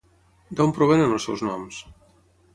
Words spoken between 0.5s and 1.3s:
D'on provenen els